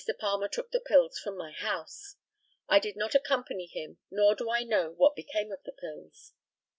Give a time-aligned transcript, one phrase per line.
[0.19, 2.15] Palmer took the pills from my house.
[2.67, 6.33] I did not accompany him, nor do I know what became of the pills.